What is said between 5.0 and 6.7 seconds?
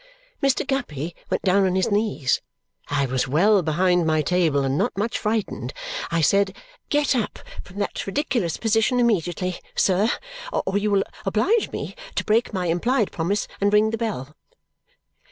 frightened. I said,